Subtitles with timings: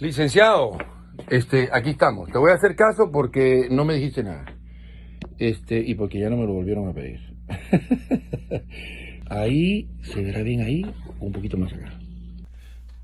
[0.00, 0.78] Licenciado,
[1.28, 2.32] este, aquí estamos.
[2.32, 4.46] Te voy a hacer caso porque no me dijiste nada.
[5.36, 7.20] Este, y porque ya no me lo volvieron a pedir.
[9.28, 10.86] ahí, se verá bien ahí,
[11.20, 11.92] un poquito más acá.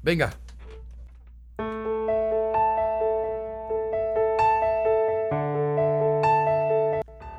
[0.03, 0.32] Venga.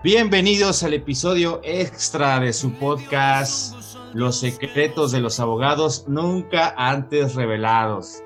[0.03, 3.75] Bienvenidos al episodio extra de su podcast
[4.13, 8.21] Los secretos de los abogados nunca antes revelados.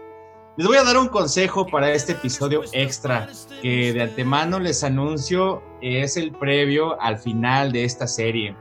[0.58, 3.30] Les voy a dar un consejo para este episodio extra
[3.62, 8.54] que de antemano les anuncio es el previo al final de esta serie.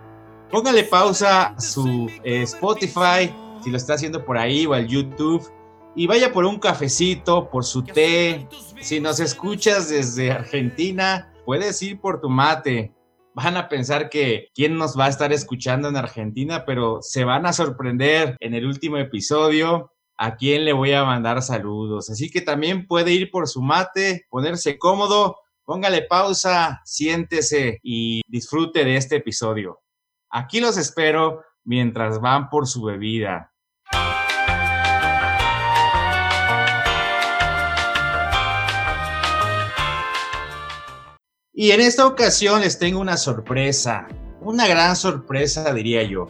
[0.52, 3.34] Póngale pausa su eh, Spotify
[3.64, 5.44] si lo está haciendo por ahí o al YouTube
[5.96, 8.46] y vaya por un cafecito, por su té.
[8.80, 12.92] Si nos escuchas desde Argentina, puedes ir por tu mate.
[13.34, 17.46] Van a pensar que quién nos va a estar escuchando en Argentina, pero se van
[17.46, 19.90] a sorprender en el último episodio
[20.22, 22.10] a quién le voy a mandar saludos.
[22.10, 28.84] Así que también puede ir por su mate, ponerse cómodo, póngale pausa, siéntese y disfrute
[28.84, 29.80] de este episodio.
[30.28, 33.50] Aquí los espero mientras van por su bebida.
[41.54, 44.06] Y en esta ocasión les tengo una sorpresa,
[44.42, 46.26] una gran sorpresa diría yo.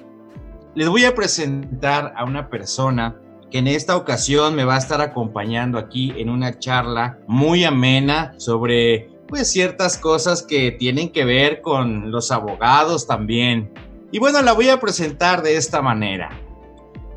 [0.76, 5.00] Les voy a presentar a una persona que en esta ocasión me va a estar
[5.00, 11.60] acompañando aquí en una charla muy amena sobre pues ciertas cosas que tienen que ver
[11.60, 13.72] con los abogados también.
[14.12, 16.30] Y bueno, la voy a presentar de esta manera.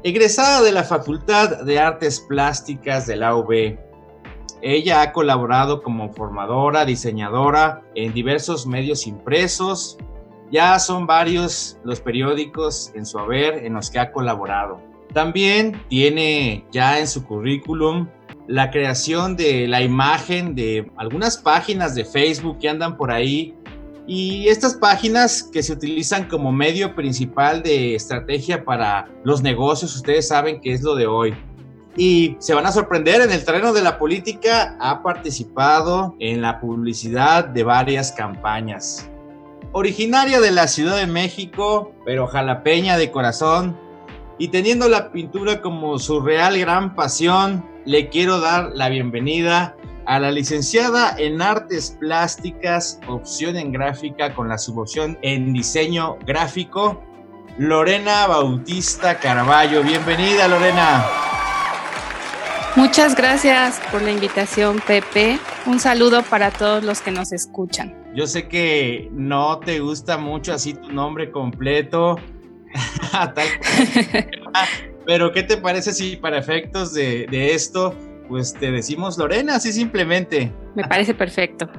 [0.03, 3.77] Egresada de la Facultad de Artes Plásticas de la UB,
[4.61, 9.97] ella ha colaborado como formadora, diseñadora en diversos medios impresos.
[10.51, 14.92] Ya son varios los periódicos en su haber en los que ha colaborado.
[15.13, 18.07] También tiene ya en su currículum
[18.47, 23.55] la creación de la imagen de algunas páginas de Facebook que andan por ahí
[24.05, 30.27] y estas páginas que se utilizan como medio principal de estrategia para los negocios, ustedes
[30.27, 31.33] saben que es lo de hoy.
[31.95, 36.59] Y se van a sorprender, en el terreno de la política ha participado en la
[36.59, 39.09] publicidad de varias campañas.
[39.71, 43.77] Originaria de la Ciudad de México, pero jalapeña de corazón,
[44.37, 50.19] y teniendo la pintura como su real gran pasión, le quiero dar la bienvenida a
[50.19, 57.01] la licenciada en Artes Plásticas, opción en gráfica con la subopción en diseño gráfico,
[57.57, 59.83] Lorena Bautista Caraballo.
[59.83, 61.05] Bienvenida, Lorena.
[62.75, 65.37] Muchas gracias por la invitación, Pepe.
[65.67, 67.95] Un saludo para todos los que nos escuchan.
[68.15, 72.17] Yo sé que no te gusta mucho así tu nombre completo,
[75.05, 77.93] Pero, ¿qué te parece si para efectos de, esto,
[78.29, 80.51] pues te decimos Lorena, así simplemente?
[80.75, 81.69] Me parece perfecto.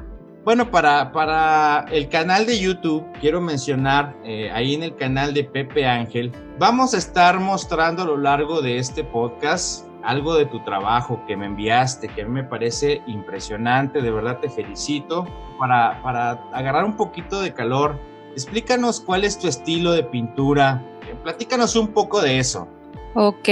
[0.44, 5.44] Bueno, para, para el canal de YouTube, quiero mencionar eh, ahí en el canal de
[5.44, 10.62] Pepe Ángel, vamos a estar mostrando a lo largo de este podcast algo de tu
[10.64, 15.26] trabajo que me enviaste, que a mí me parece impresionante, de verdad te felicito,
[15.58, 17.98] para, para agarrar un poquito de calor
[18.34, 20.84] Explícanos cuál es tu estilo de pintura.
[21.22, 22.68] Platícanos un poco de eso.
[23.14, 23.48] Ok,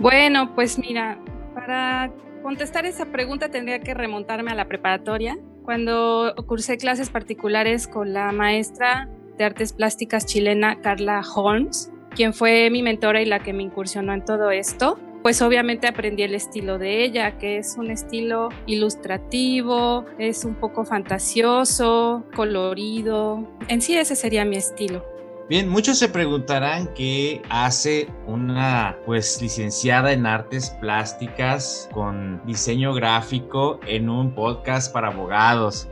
[0.00, 1.18] bueno, pues mira,
[1.54, 2.12] para
[2.42, 8.32] contestar esa pregunta tendría que remontarme a la preparatoria, cuando cursé clases particulares con la
[8.32, 9.08] maestra
[9.38, 14.12] de artes plásticas chilena Carla Holmes, quien fue mi mentora y la que me incursionó
[14.12, 20.04] en todo esto pues obviamente aprendí el estilo de ella, que es un estilo ilustrativo,
[20.18, 23.48] es un poco fantasioso, colorido.
[23.68, 25.04] En sí ese sería mi estilo.
[25.48, 33.78] Bien, muchos se preguntarán qué hace una pues licenciada en artes plásticas con diseño gráfico
[33.86, 35.88] en un podcast para abogados.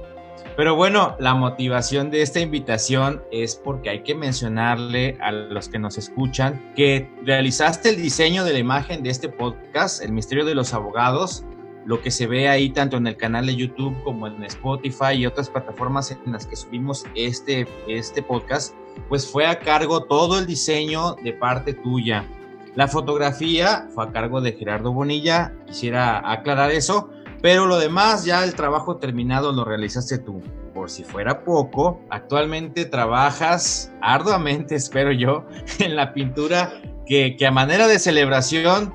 [0.61, 5.79] Pero bueno, la motivación de esta invitación es porque hay que mencionarle a los que
[5.79, 10.55] nos escuchan que realizaste el diseño de la imagen de este podcast, El Misterio de
[10.55, 11.47] los Abogados,
[11.87, 15.25] lo que se ve ahí tanto en el canal de YouTube como en Spotify y
[15.25, 18.75] otras plataformas en las que subimos este, este podcast,
[19.09, 22.27] pues fue a cargo todo el diseño de parte tuya.
[22.75, 27.10] La fotografía fue a cargo de Gerardo Bonilla, quisiera aclarar eso,
[27.43, 30.43] pero lo demás, ya el trabajo terminado lo realizaste tú.
[30.75, 35.45] Por si fuera poco, actualmente trabajas arduamente, espero yo,
[35.79, 36.73] en la pintura
[37.07, 38.95] que, a manera de celebración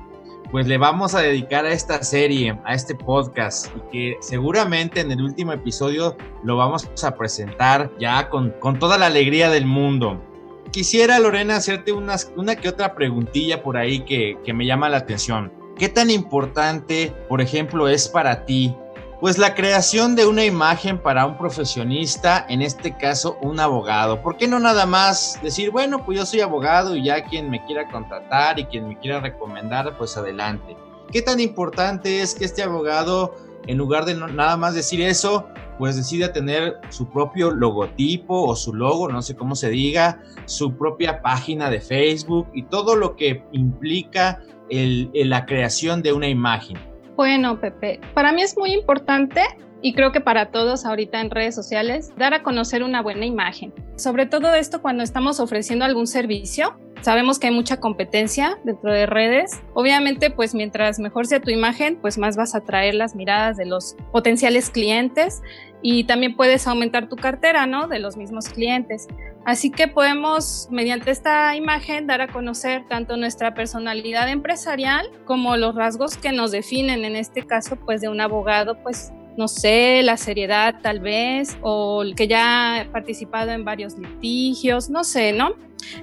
[0.50, 5.10] pues le vamos a dedicar a esta serie, a este podcast, y que seguramente en
[5.10, 10.22] el último episodio lo vamos a presentar ya con, con toda la alegría del mundo.
[10.70, 14.98] Quisiera, Lorena, hacerte unas, una que otra preguntilla por ahí que, que me llama la
[14.98, 15.52] atención.
[15.76, 18.74] ¿Qué tan importante, por ejemplo, es para ti
[19.20, 24.20] pues la creación de una imagen para un profesionista, en este caso un abogado.
[24.20, 27.64] ¿Por qué no nada más decir, bueno, pues yo soy abogado y ya quien me
[27.64, 30.76] quiera contratar y quien me quiera recomendar, pues adelante?
[31.10, 33.34] ¿Qué tan importante es que este abogado,
[33.66, 35.46] en lugar de nada más decir eso,
[35.78, 40.76] pues decida tener su propio logotipo o su logo, no sé cómo se diga, su
[40.76, 46.76] propia página de Facebook y todo lo que implica la creación de una imagen?
[47.16, 49.42] Bueno, Pepe, para mí es muy importante
[49.82, 53.72] y creo que para todos ahorita en redes sociales, dar a conocer una buena imagen.
[53.96, 56.78] Sobre todo esto cuando estamos ofreciendo algún servicio.
[57.02, 59.60] Sabemos que hay mucha competencia dentro de redes.
[59.74, 63.66] Obviamente, pues mientras mejor sea tu imagen, pues más vas a atraer las miradas de
[63.66, 65.42] los potenciales clientes
[65.82, 67.86] y también puedes aumentar tu cartera, ¿no?
[67.88, 69.06] De los mismos clientes.
[69.44, 75.74] Así que podemos, mediante esta imagen, dar a conocer tanto nuestra personalidad empresarial como los
[75.74, 80.16] rasgos que nos definen, en este caso, pues de un abogado, pues no sé, la
[80.16, 85.54] seriedad tal vez, o el que ya ha participado en varios litigios, no sé, ¿no?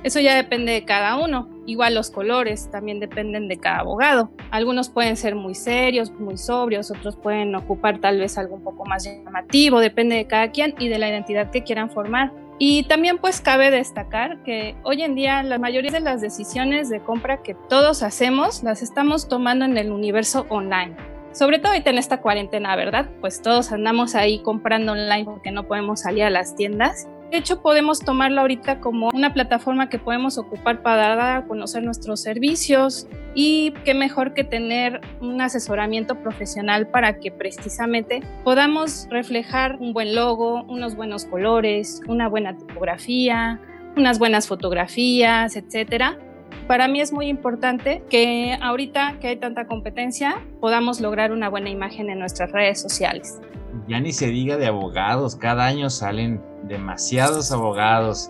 [0.04, 1.50] Eso ya depende de cada uno.
[1.66, 4.32] Igual los colores también dependen de cada abogado.
[4.52, 8.86] Algunos pueden ser muy serios, muy sobrios, otros pueden ocupar tal vez algo un poco
[8.86, 12.32] más llamativo, depende de cada quien y de la identidad que quieran formar.
[12.60, 17.00] Y también pues cabe destacar que hoy en día la mayoría de las decisiones de
[17.00, 20.96] compra que todos hacemos las estamos tomando en el universo online
[21.34, 23.10] sobre todo ahorita en esta cuarentena, ¿verdad?
[23.20, 27.08] Pues todos andamos ahí comprando online porque no podemos salir a las tiendas.
[27.34, 31.82] De hecho, podemos tomarlo ahorita como una plataforma que podemos ocupar para dar a conocer
[31.82, 39.78] nuestros servicios y qué mejor que tener un asesoramiento profesional para que precisamente podamos reflejar
[39.80, 43.60] un buen logo, unos buenos colores, una buena tipografía,
[43.98, 46.20] unas buenas fotografías, etcétera,
[46.68, 51.72] para mí es muy importante que ahorita que hay tanta competencia podamos lograr una buena
[51.72, 53.42] imagen en nuestras redes sociales.
[53.88, 58.30] Ya ni se diga de abogados, cada año salen demasiados abogados.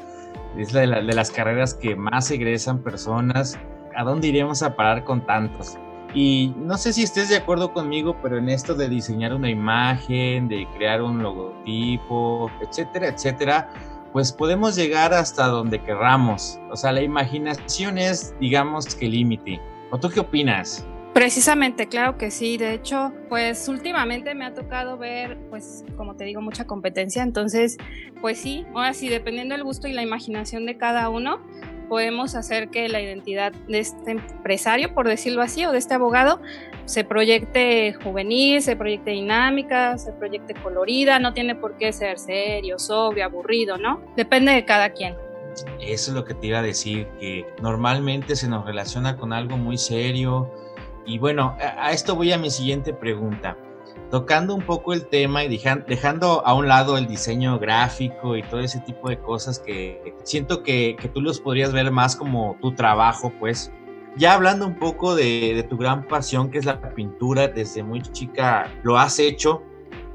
[0.57, 3.57] Es de, de las carreras que más egresan personas.
[3.95, 5.77] ¿A dónde iremos a parar con tantos?
[6.13, 10.47] Y no sé si estés de acuerdo conmigo, pero en esto de diseñar una imagen,
[10.47, 13.69] de crear un logotipo, etcétera, etcétera,
[14.11, 16.59] pues podemos llegar hasta donde querramos.
[16.69, 19.59] O sea, la imaginación es, digamos, que límite.
[19.89, 20.85] ¿O tú qué opinas?
[21.13, 22.57] Precisamente, claro que sí.
[22.57, 27.21] De hecho, pues últimamente me ha tocado ver, pues como te digo, mucha competencia.
[27.21, 27.77] Entonces,
[28.19, 31.39] pues sí, ahora sí, dependiendo del gusto y la imaginación de cada uno,
[31.87, 36.41] podemos hacer que la identidad de este empresario, por decirlo así, o de este abogado,
[36.85, 42.79] se proyecte juvenil, se proyecte dinámica, se proyecte colorida, no tiene por qué ser serio,
[42.79, 44.01] sobrio, aburrido, ¿no?
[44.17, 45.15] Depende de cada quien.
[45.79, 49.57] Eso es lo que te iba a decir, que normalmente se nos relaciona con algo
[49.57, 50.51] muy serio.
[51.05, 53.57] Y bueno, a esto voy a mi siguiente pregunta.
[54.09, 58.59] Tocando un poco el tema y dejando a un lado el diseño gráfico y todo
[58.59, 63.33] ese tipo de cosas que siento que, tú los podrías ver más como tu trabajo,
[63.39, 63.71] pues
[64.15, 68.71] ya hablando un poco de, tu gran pasión, que es la pintura, desde muy chica
[68.83, 69.63] lo has hecho.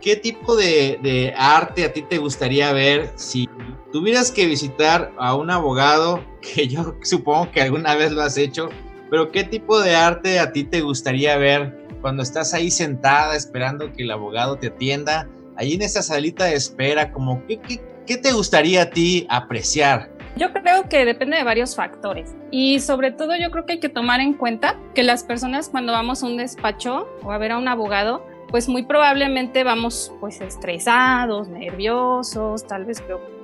[0.00, 3.49] ¿Qué tipo de, arte a ti te gustaría ver si
[3.91, 8.69] tuvieras que visitar a un abogado, que yo supongo que alguna vez lo has hecho,
[9.10, 13.93] pero qué tipo de arte a ti te gustaría ver cuando estás ahí sentada esperando
[13.93, 18.17] que el abogado te atienda, ahí en esa salita de espera, como qué, qué, qué
[18.17, 20.10] te gustaría a ti apreciar?
[20.36, 23.88] Yo creo que depende de varios factores y sobre todo yo creo que hay que
[23.88, 27.58] tomar en cuenta que las personas cuando vamos a un despacho o a ver a
[27.58, 33.38] un abogado, pues muy probablemente vamos pues estresados, nerviosos, tal vez preocupados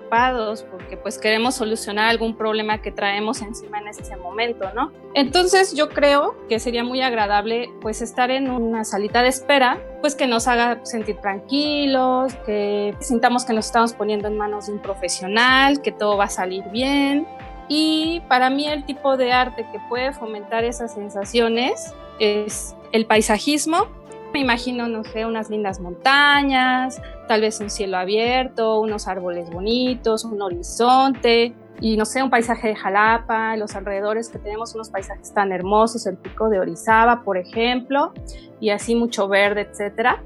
[0.71, 4.93] porque pues queremos solucionar algún problema que traemos encima en ese momento, ¿no?
[5.15, 10.15] Entonces yo creo que sería muy agradable pues estar en una salita de espera, pues
[10.15, 14.83] que nos haga sentir tranquilos, que sintamos que nos estamos poniendo en manos de un
[14.83, 17.27] profesional, que todo va a salir bien.
[17.69, 23.89] Y para mí el tipo de arte que puede fomentar esas sensaciones es el paisajismo
[24.35, 30.25] me imagino, no sé, unas lindas montañas, tal vez un cielo abierto, unos árboles bonitos,
[30.25, 35.33] un horizonte y no sé, un paisaje de Jalapa, los alrededores que tenemos unos paisajes
[35.33, 38.13] tan hermosos, el pico de Orizaba, por ejemplo,
[38.59, 40.21] y así mucho verde, etcétera.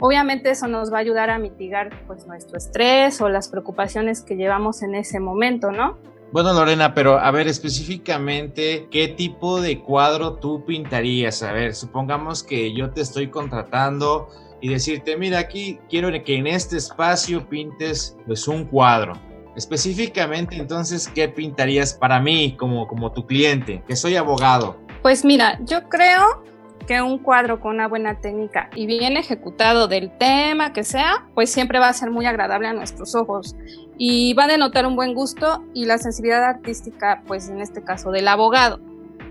[0.00, 4.34] Obviamente eso nos va a ayudar a mitigar pues nuestro estrés o las preocupaciones que
[4.34, 5.98] llevamos en ese momento, ¿no?
[6.32, 11.42] Bueno, Lorena, pero a ver específicamente, ¿qué tipo de cuadro tú pintarías?
[11.42, 14.28] A ver, supongamos que yo te estoy contratando
[14.62, 19.12] y decirte, mira, aquí quiero que en este espacio pintes pues un cuadro.
[19.56, 23.84] Específicamente, entonces, ¿qué pintarías para mí como, como tu cliente?
[23.86, 24.78] Que soy abogado.
[25.02, 26.44] Pues mira, yo creo
[26.82, 31.50] que un cuadro con una buena técnica y bien ejecutado del tema que sea, pues
[31.50, 33.56] siempre va a ser muy agradable a nuestros ojos
[33.98, 38.10] y va a denotar un buen gusto y la sensibilidad artística, pues en este caso
[38.10, 38.80] del abogado.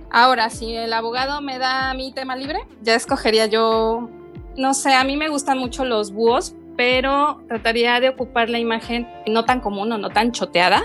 [0.09, 4.09] Ahora, si el abogado me da mi tema libre, ya escogería yo,
[4.57, 9.07] no sé, a mí me gustan mucho los búhos, pero trataría de ocupar la imagen
[9.27, 10.83] no tan común o no tan choteada,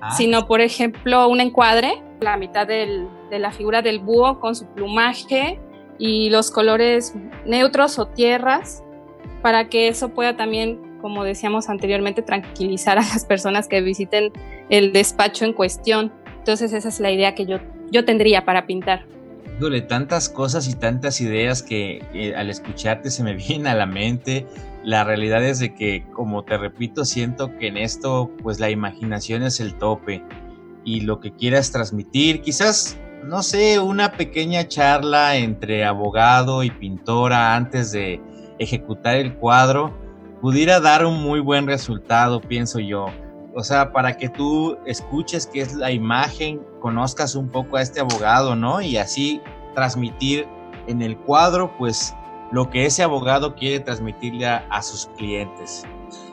[0.00, 0.10] ah.
[0.16, 5.58] sino por ejemplo un encuadre, la mitad de la figura del búho con su plumaje
[6.00, 7.14] y los colores
[7.44, 8.82] neutros o tierras,
[9.42, 14.32] para que eso pueda también, como decíamos anteriormente, tranquilizar a las personas que visiten
[14.70, 16.10] el despacho en cuestión.
[16.38, 17.58] Entonces esa es la idea que yo,
[17.92, 19.04] yo tendría para pintar.
[19.60, 23.86] Duele tantas cosas y tantas ideas que eh, al escucharte se me vienen a la
[23.86, 24.46] mente.
[24.82, 29.42] La realidad es de que, como te repito, siento que en esto pues la imaginación
[29.42, 30.22] es el tope
[30.82, 37.54] y lo que quieras transmitir, quizás no sé, una pequeña charla entre abogado y pintora
[37.54, 38.20] antes de
[38.58, 39.92] ejecutar el cuadro
[40.40, 43.06] pudiera dar un muy buen resultado, pienso yo.
[43.54, 48.00] O sea, para que tú escuches qué es la imagen, conozcas un poco a este
[48.00, 48.80] abogado, ¿no?
[48.80, 49.40] Y así
[49.74, 50.46] transmitir
[50.86, 52.14] en el cuadro, pues,
[52.52, 55.84] lo que ese abogado quiere transmitirle a, a sus clientes.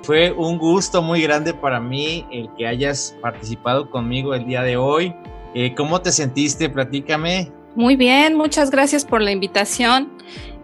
[0.04, 4.78] Fue un gusto muy grande para mí el que hayas participado conmigo el día de
[4.78, 5.14] hoy.
[5.60, 6.70] Eh, ¿Cómo te sentiste?
[6.70, 7.52] Platícame.
[7.74, 10.12] Muy bien, muchas gracias por la invitación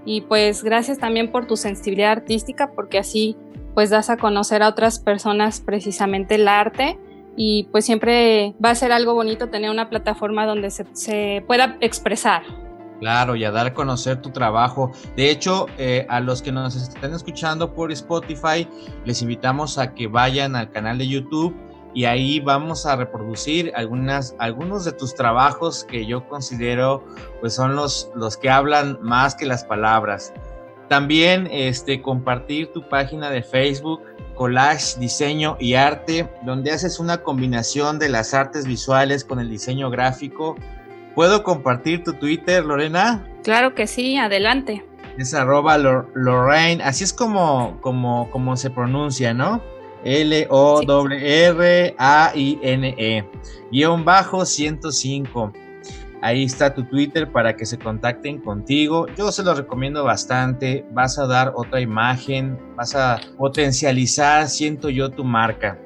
[0.06, 3.36] y pues gracias también por tu sensibilidad artística porque así
[3.74, 7.00] pues das a conocer a otras personas precisamente el arte
[7.36, 12.44] y pues siempre va a ser algo bonito tener una plataforma donde se, pueda expresar.
[13.00, 14.92] Claro, y a dar a conocer tu trabajo.
[15.18, 18.68] De hecho, eh, a los que nos están escuchando por Spotify,
[19.06, 21.56] les invitamos a que vayan al canal de YouTube
[21.94, 27.04] y ahí vamos a reproducir algunas, algunos de tus trabajos que yo considero
[27.40, 30.34] pues son los, los que hablan más que las palabras.
[30.90, 34.02] También este, compartir tu página de Facebook,
[34.36, 39.90] Collage, Diseño y Arte, donde haces una combinación de las artes visuales con el diseño
[39.90, 40.56] gráfico.
[41.16, 43.28] ¿Puedo compartir tu Twitter, Lorena?
[43.44, 44.86] Claro que sí, adelante.
[45.18, 49.62] Es arroba Lorraine, así es como, como, como se pronuncia, ¿no?
[50.04, 51.00] L-O-R-R-A-I-N-E,
[53.72, 55.52] guion bajo 105.
[56.22, 59.08] Ahí está tu Twitter para que se contacten contigo.
[59.18, 60.86] Yo se lo recomiendo bastante.
[60.92, 65.78] Vas a dar otra imagen, vas a potencializar, siento yo, tu marca.